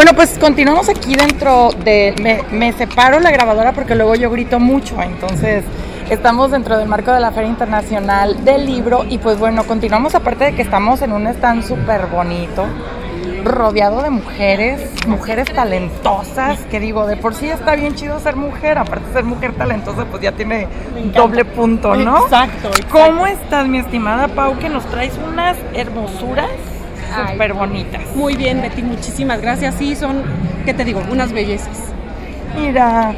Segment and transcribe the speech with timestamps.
[0.00, 2.14] Bueno, pues continuamos aquí dentro de...
[2.22, 5.62] Me, me separo la grabadora porque luego yo grito mucho, entonces
[6.08, 10.44] estamos dentro del marco de la Feria Internacional del Libro y pues bueno, continuamos aparte
[10.44, 12.64] de que estamos en un stand súper bonito,
[13.44, 18.78] rodeado de mujeres, mujeres talentosas, que digo, de por sí está bien chido ser mujer,
[18.78, 20.66] aparte de ser mujer talentosa, pues ya tiene
[21.14, 22.22] doble punto, ¿no?
[22.22, 22.86] Exacto, exacto.
[22.90, 26.48] ¿Cómo estás, mi estimada Pau, que nos traes unas hermosuras
[27.10, 28.02] súper bonitas?
[28.14, 29.74] Muy bien, Betty, muchísimas gracias.
[29.76, 30.22] Sí, son,
[30.64, 31.02] ¿qué te digo?
[31.10, 31.78] Unas bellezas.
[32.58, 33.12] Mira,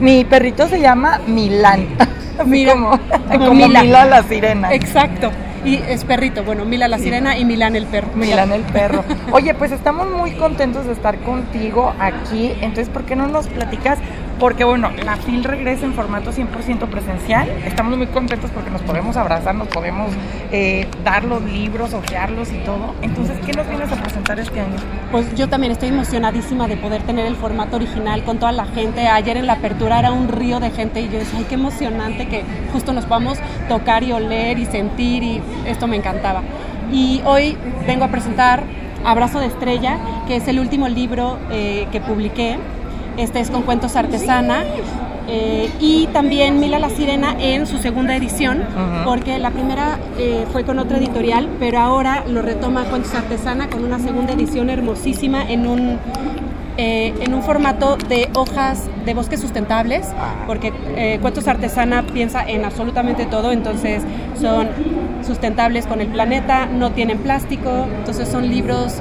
[0.00, 1.86] mi perrito se llama Milán.
[2.46, 3.82] Mira, como, como como Mila.
[3.82, 4.72] Mila la sirena.
[4.74, 5.30] Exacto.
[5.64, 6.44] Y es perrito.
[6.44, 7.04] Bueno, Mila la Sí.
[7.04, 8.08] sirena y Milán el perro.
[8.14, 9.02] Milán el perro.
[9.32, 12.52] Oye, pues estamos muy contentos de estar contigo aquí.
[12.60, 13.98] Entonces, ¿por qué no nos platicas?
[14.38, 17.48] Porque bueno, la FIL regresa en formato 100% presencial.
[17.64, 20.10] Estamos muy contentos porque nos podemos abrazar, nos podemos
[20.52, 22.94] eh, dar los libros, ojearlos y todo.
[23.00, 24.76] Entonces, ¿qué nos vienes a presentar este año?
[25.10, 29.08] Pues yo también estoy emocionadísima de poder tener el formato original con toda la gente.
[29.08, 32.28] Ayer en la apertura era un río de gente y yo decía, ay, qué emocionante
[32.28, 32.42] que
[32.74, 33.38] justo nos podamos
[33.70, 36.42] tocar y oler y sentir y esto me encantaba.
[36.92, 38.64] Y hoy vengo a presentar
[39.02, 42.58] Abrazo de Estrella, que es el último libro eh, que publiqué.
[43.16, 44.64] Este es con cuentos artesana.
[45.28, 48.62] eh, y también Mila la Sirena en su segunda edición,
[49.04, 53.82] porque la primera eh, fue con otra editorial, pero ahora lo retoma Cuentos Artesana con
[53.84, 55.98] una segunda edición hermosísima en un,
[56.76, 60.06] eh, en un formato de hojas de bosques sustentables,
[60.46, 60.72] porque
[61.20, 64.04] Cuentos Artesana piensa en absolutamente todo, entonces
[64.40, 64.68] son
[65.26, 69.00] sustentables con el planeta, no tienen plástico, entonces son libros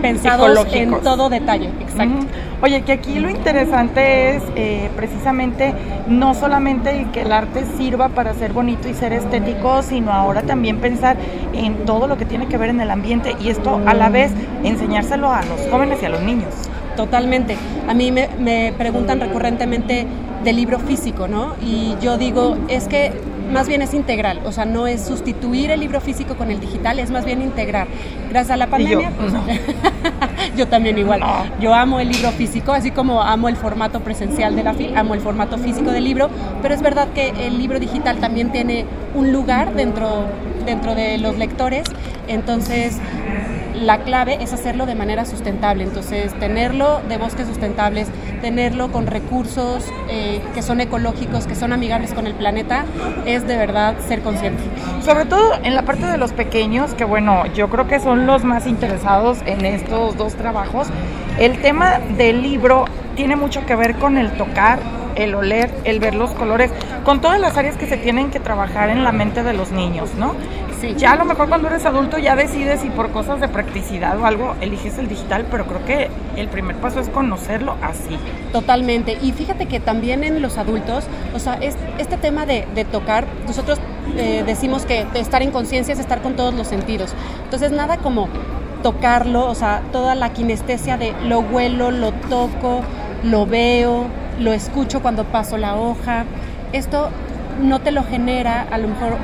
[0.00, 2.26] pensados en todo detalle, exacto.
[2.62, 5.74] Oye, que aquí lo interesante es eh, precisamente
[6.06, 10.78] no solamente que el arte sirva para ser bonito y ser estético, sino ahora también
[10.78, 11.16] pensar
[11.52, 14.32] en todo lo que tiene que ver en el ambiente y esto a la vez
[14.64, 16.54] enseñárselo a los jóvenes y a los niños.
[16.96, 17.58] Totalmente.
[17.88, 20.06] A mí me, me preguntan recurrentemente
[20.42, 21.54] del libro físico, ¿no?
[21.60, 23.12] Y yo digo, es que
[23.52, 26.98] más bien es integral, o sea, no es sustituir el libro físico con el digital,
[26.98, 27.86] es más bien integrar.
[28.28, 29.44] Gracias a la yo, pandemia, pues, no.
[30.56, 31.20] yo también igual.
[31.20, 31.44] No.
[31.60, 35.14] Yo amo el libro físico, así como amo el formato presencial de la FIL, amo
[35.14, 36.28] el formato físico del libro,
[36.62, 38.84] pero es verdad que el libro digital también tiene
[39.14, 40.24] un lugar dentro,
[40.66, 41.84] dentro de los lectores,
[42.28, 42.98] entonces
[43.80, 48.08] la clave es hacerlo de manera sustentable, entonces tenerlo de bosques sustentables,
[48.40, 52.84] tenerlo con recursos eh, que son ecológicos, que son amigables con el planeta,
[53.26, 54.62] es de verdad ser consciente.
[55.04, 58.44] Sobre todo en la parte de los pequeños, que bueno, yo creo que son los
[58.44, 60.88] más interesados en estos dos trabajos.
[61.38, 64.78] El tema del libro tiene mucho que ver con el tocar,
[65.16, 66.70] el oler, el ver los colores,
[67.04, 70.10] con todas las áreas que se tienen que trabajar en la mente de los niños,
[70.18, 70.34] ¿no?
[70.80, 70.94] Sí.
[70.98, 74.26] Ya a lo mejor cuando eres adulto ya decides si por cosas de practicidad o
[74.26, 78.18] algo eliges el digital, pero creo que el primer paso es conocerlo así.
[78.52, 79.16] Totalmente.
[79.22, 81.04] Y fíjate que también en los adultos,
[81.34, 83.80] o sea, es, este tema de, de tocar, nosotros
[84.16, 87.14] eh, decimos que estar en conciencia es estar con todos los sentidos.
[87.44, 88.28] Entonces, nada como
[88.82, 92.82] tocarlo, o sea, toda la kinestesia de lo huelo, lo toco,
[93.24, 94.06] lo veo,
[94.40, 96.24] lo escucho cuando paso la hoja.
[96.72, 97.08] Esto
[97.62, 99.16] no te lo genera a lo mejor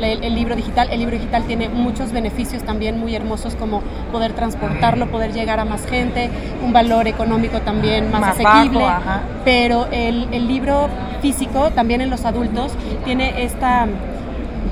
[0.00, 0.88] el, el libro digital.
[0.90, 3.82] El libro digital tiene muchos beneficios también muy hermosos como
[4.12, 6.30] poder transportarlo, poder llegar a más gente,
[6.64, 8.84] un valor económico también más, Más asequible.
[8.84, 9.20] bajo.
[9.44, 10.88] Pero el, el libro
[11.20, 12.72] físico, también en los adultos,
[13.04, 13.86] tiene esta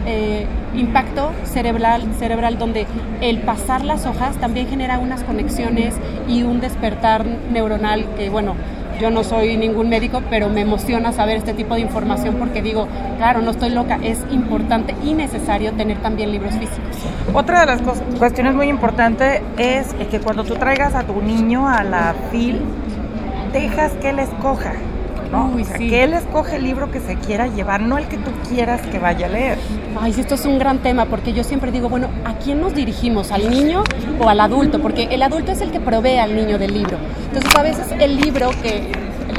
[0.06, 2.86] eh, impacto cerebral, cerebral donde
[3.20, 5.94] el pasar las hojas también genera unas conexiones
[6.28, 8.54] y un despertar neuronal que, bueno,
[9.00, 12.88] yo no soy ningún médico, pero me emociona saber este tipo de información porque digo,
[13.16, 16.96] claro, no estoy loca, es importante y necesario tener también libros físicos.
[17.32, 17.82] Otra de las
[18.18, 22.60] cuestiones muy importantes es que cuando tú traigas a tu niño a la FIL,
[23.52, 24.72] dejas que él escoja.
[25.30, 25.52] ¿No?
[25.54, 25.88] Uy, O sea, sí.
[25.88, 28.98] que él escoge el libro que se quiera llevar, no el que tú quieras que
[28.98, 29.58] vaya a leer.
[30.00, 32.74] Ay, sí, esto es un gran tema porque yo siempre digo, bueno, ¿a quién nos
[32.74, 33.32] dirigimos?
[33.32, 33.84] ¿Al niño
[34.18, 34.80] o al adulto?
[34.80, 36.96] Porque el adulto es el que provee al niño del libro.
[37.26, 38.90] Entonces, a veces el libro que,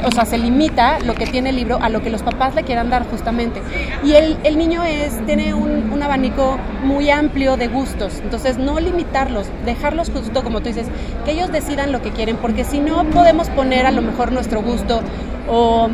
[0.04, 2.62] o sea, se limita lo que tiene el libro a lo que los papás le
[2.62, 3.60] quieran dar justamente.
[4.04, 8.20] Y el, el niño es, tiene un, un abanico muy amplio de gustos.
[8.22, 10.86] Entonces, no limitarlos, dejarlos justo como tú dices,
[11.24, 14.62] que ellos decidan lo que quieren, porque si no podemos poner a lo mejor nuestro
[14.62, 15.00] gusto
[15.48, 15.88] o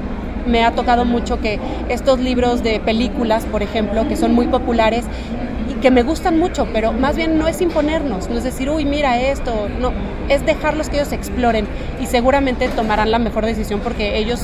[0.47, 5.05] me ha tocado mucho que estos libros de películas, por ejemplo, que son muy populares
[5.87, 9.21] que me gustan mucho, pero más bien no es imponernos, no es decir, uy, mira
[9.21, 9.93] esto, no,
[10.29, 11.69] es dejarlos que ellos exploren
[12.00, 14.41] y seguramente tomarán la mejor decisión porque ellos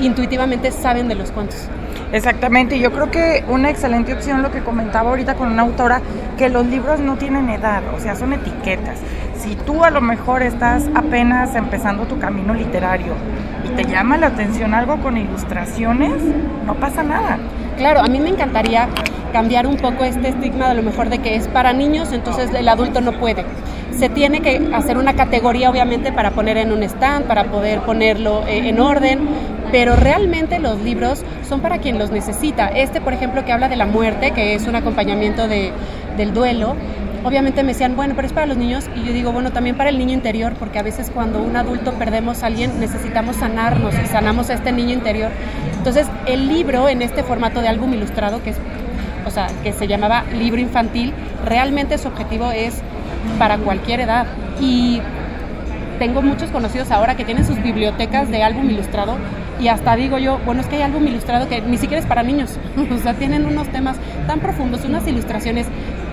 [0.00, 1.68] intuitivamente saben de los cuentos.
[2.12, 6.00] Exactamente, yo creo que una excelente opción lo que comentaba ahorita con una autora,
[6.38, 8.96] que los libros no tienen edad, o sea, son etiquetas.
[9.36, 13.12] si tú a lo mejor estás apenas empezando tu camino literario
[13.66, 16.22] y te llama la atención algo con ilustraciones,
[16.64, 17.38] no pasa nada.
[17.76, 18.88] Claro, a mí me encantaría
[19.32, 22.68] cambiar un poco este estigma de lo mejor de que es para niños, entonces el
[22.68, 23.44] adulto no puede.
[23.90, 28.46] Se tiene que hacer una categoría obviamente para poner en un stand, para poder ponerlo
[28.46, 29.28] eh, en orden,
[29.72, 32.68] pero realmente los libros son para quien los necesita.
[32.68, 35.72] Este, por ejemplo, que habla de la muerte, que es un acompañamiento de,
[36.16, 36.76] del duelo,
[37.24, 38.84] obviamente me decían, bueno, pero es para los niños.
[38.94, 41.92] Y yo digo, bueno, también para el niño interior, porque a veces cuando un adulto
[41.94, 45.30] perdemos a alguien, necesitamos sanarnos y sanamos a este niño interior.
[45.84, 48.56] Entonces, el libro en este formato de álbum ilustrado, que es,
[49.26, 51.12] o sea, que se llamaba libro infantil,
[51.44, 52.80] realmente su objetivo es
[53.38, 54.26] para cualquier edad.
[54.62, 55.02] Y
[55.98, 59.18] tengo muchos conocidos ahora que tienen sus bibliotecas de álbum ilustrado
[59.60, 62.22] y hasta digo yo, bueno, es que hay álbum ilustrado que ni siquiera es para
[62.22, 62.58] niños,
[62.90, 65.66] o sea, tienen unos temas tan profundos, unas ilustraciones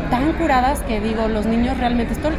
[0.10, 2.30] tan curadas que digo, los niños realmente esto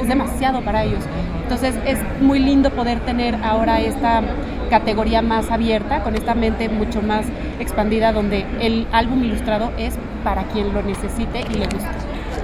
[0.00, 1.02] es demasiado para ellos.
[1.42, 4.22] Entonces es muy lindo poder tener ahora esta
[4.68, 7.26] categoría más abierta, con esta mente mucho más
[7.60, 11.88] expandida, donde el álbum ilustrado es para quien lo necesite y le guste.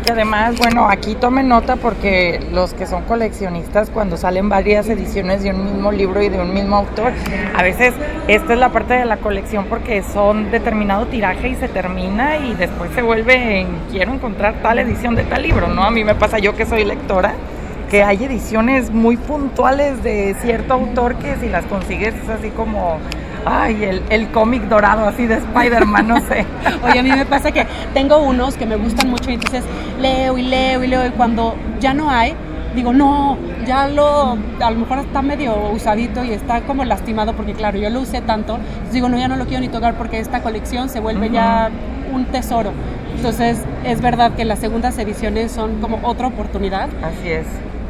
[0.04, 5.44] Y además, bueno, aquí tomen nota porque los que son coleccionistas, cuando salen varias ediciones
[5.44, 7.12] de un mismo libro y de un mismo autor,
[7.56, 7.94] a veces
[8.26, 12.54] esta es la parte de la colección porque son determinado tiraje y se termina y
[12.54, 15.84] después se vuelve en quiero encontrar tal edición de tal libro, ¿no?
[15.84, 17.34] A mí me pasa yo que soy lectora
[17.92, 22.96] que hay ediciones muy puntuales de cierto autor que si las consigues es así como
[23.44, 26.46] ay, el, el cómic dorado así de Spider-Man, no sé.
[26.84, 29.62] Oye, a mí me pasa que tengo unos que me gustan mucho y entonces
[30.00, 32.32] leo y leo y leo y cuando ya no hay,
[32.74, 33.36] digo, no,
[33.66, 37.90] ya lo, a lo mejor está medio usadito y está como lastimado porque claro, yo
[37.90, 40.88] lo usé tanto, entonces digo, no, ya no lo quiero ni tocar porque esta colección
[40.88, 41.68] se vuelve ya
[42.10, 42.72] un tesoro.
[43.14, 46.88] Entonces es verdad que las segundas ediciones son como otra oportunidad.
[47.02, 47.44] Así es.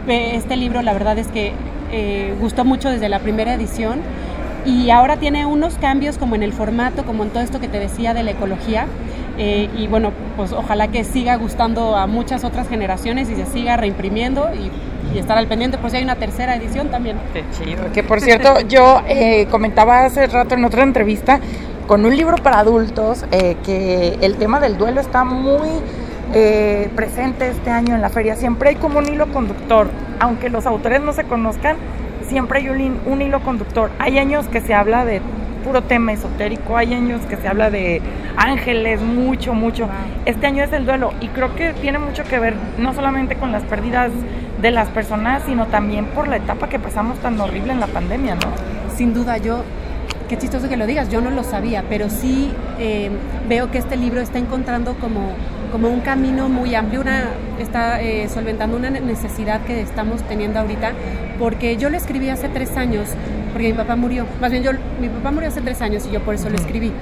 [0.07, 1.53] Este libro la verdad es que
[1.93, 4.01] eh, gustó mucho desde la primera edición
[4.65, 7.79] y ahora tiene unos cambios como en el formato, como en todo esto que te
[7.79, 8.87] decía de la ecología.
[9.39, 13.77] Eh, y bueno, pues ojalá que siga gustando a muchas otras generaciones y se siga
[13.77, 14.71] reimprimiendo y,
[15.19, 17.19] estar al pendiente por si hay una tercera edición también.
[17.35, 17.93] Qué chido.
[17.93, 21.39] Que por cierto, yo eh, comentaba hace rato en otra entrevista
[21.87, 25.69] con un libro para adultos eh, que el tema del duelo está muy
[26.95, 28.37] presente este año en la feria.
[28.37, 29.89] Siempre hay como un hilo conductor,
[30.21, 31.77] aunque los autores no se conozcan
[32.33, 32.69] siempre hay
[33.07, 33.91] un, hilo conductor.
[33.99, 35.21] Hay años que se habla de
[35.65, 38.01] puro tema esotérico, hay años que se habla de
[38.37, 39.87] ángeles, mucho, mucho.
[40.25, 43.53] Este año es el duelo y creo que tiene mucho que ver no solamente con
[43.53, 44.11] las pérdidas
[44.63, 48.37] de las personas, sino también por la etapa que pasamos tan horrible en la pandemia,
[48.37, 48.97] ¿no?
[48.97, 49.63] Sin duda, yo
[50.29, 53.11] qué chistoso que lo digas, yo no lo sabía, pero sí eh,
[53.47, 55.33] veo que este libro está encontrando como,
[55.73, 60.93] como un camino muy amplio, una, está eh, solventando una necesidad que estamos teniendo ahorita,
[61.39, 63.09] porque yo lo escribí hace tres años,
[63.53, 66.21] porque mi papá murió, más bien yo, mi papá murió hace tres años y yo
[66.21, 66.93] por eso lo escribí.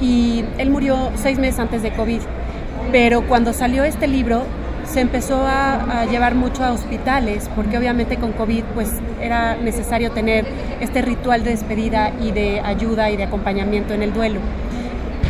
[0.00, 2.20] Y él murió seis meses antes de COVID,
[2.92, 4.44] pero cuando salió este libro
[4.84, 8.90] se empezó a, llevar mucho a hospitales, porque obviamente con COVID pues
[9.20, 10.44] era necesario tener
[10.80, 14.40] este ritual de despedida y de ayuda y de acompañamiento en el duelo.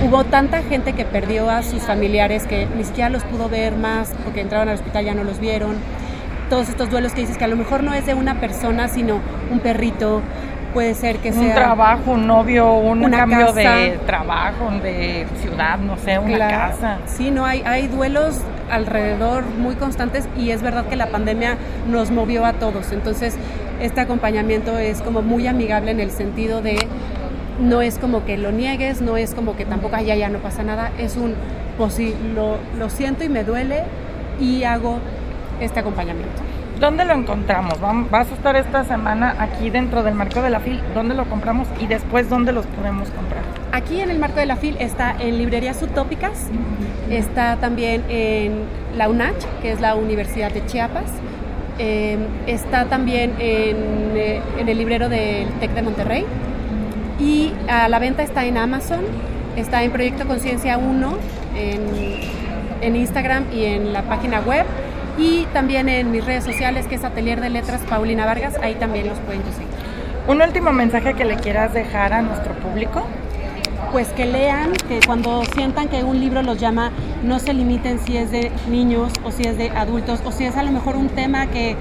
[0.02, 4.14] Hubo tanta gente que perdió a sus familiares que ni siquiera los pudo ver más,
[4.24, 5.76] porque entraban al hospital ya no los vieron.
[6.48, 9.20] Todos estos duelos que dices que a lo mejor no es de una persona, sino
[9.50, 10.22] un perrito,
[10.72, 11.42] puede ser que sea...
[11.42, 16.98] Un trabajo, un novio, un cambio de trabajo, de ciudad, no sé, una casa.
[17.06, 18.40] Sí, no, hay, hay duelos
[18.70, 21.56] alrededor muy constantes y es verdad que la pandemia
[21.88, 22.90] nos movió a todos.
[22.92, 23.36] Entonces,
[23.80, 26.78] este acompañamiento es como muy amigable en el sentido de
[27.60, 30.62] no es como que lo niegues, no es como que tampoco allá ya no pasa
[30.62, 31.34] nada, es un,
[31.78, 33.82] pues sí, lo, lo siento y me duele
[34.40, 34.98] y hago
[35.60, 36.42] este acompañamiento.
[36.80, 37.78] ¿Dónde lo encontramos?
[38.10, 40.80] Vas a estar esta semana aquí dentro del marco de la FIL.
[40.94, 43.42] ¿Dónde lo compramos y después dónde los podemos comprar?
[43.72, 46.46] Aquí en el marco de la FIL está en librerías utópicas,
[47.10, 48.62] está también en
[48.96, 51.04] la UNACH, que es la Universidad de Chiapas,
[51.78, 53.76] em, está también en,
[54.16, 56.24] eh, en, el librero del TEC de Monterrey
[57.20, 59.00] y a la venta está en Amazon,
[59.56, 61.12] está en Proyecto Conciencia 1,
[61.56, 61.80] en,
[62.80, 64.64] en Instagram y en la página web
[65.18, 69.06] y también en mis redes sociales, que es Atelier de Letras Paulina Vargas, ahí también
[69.06, 69.68] los pueden seguir.
[70.26, 73.02] ¿Un último mensaje que le quieras dejar a nuestro público?
[73.92, 76.92] Pues que lean, que cuando sientan que un libro los llama,
[77.24, 80.56] no se limiten si es de niños o si es de adultos o si es
[80.56, 81.76] a lo mejor un tema que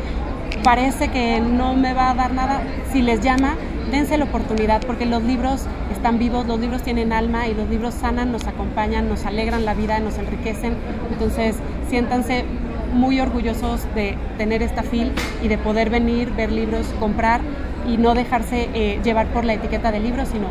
[0.64, 2.62] parece que no me va a dar nada.
[2.92, 3.56] Si les llama,
[3.90, 7.94] dense la oportunidad porque los libros están vivos, los libros tienen alma y los libros
[7.94, 10.76] sanan, nos acompañan, nos alegran la vida, nos enriquecen.
[11.12, 11.56] Entonces,
[11.90, 12.46] siéntanse
[12.94, 15.12] muy orgullosos de tener esta fil
[15.44, 17.42] y de poder venir, ver libros, comprar
[17.88, 20.48] y no dejarse eh, llevar por la etiqueta del libro, sino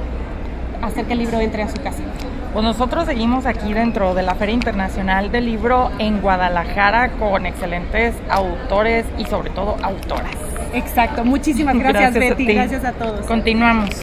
[0.83, 2.03] hacer que el libro entre a su casa.
[2.53, 8.15] Pues nosotros seguimos aquí dentro de la Feria Internacional del Libro en Guadalajara con excelentes
[8.31, 10.48] autores y sobre todo autoras.
[10.75, 13.27] Exacto, muchísimas gracias, Betty, gracias a todos.
[13.27, 13.91] Continuamos.